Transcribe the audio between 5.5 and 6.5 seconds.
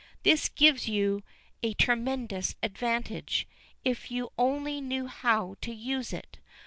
to use it.